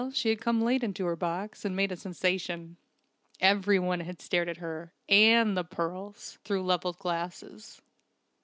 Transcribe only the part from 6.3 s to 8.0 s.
through levelled glasses.